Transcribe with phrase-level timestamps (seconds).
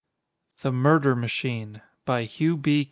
[0.61, 2.71] "_]The Murder Machine _By Hugh B.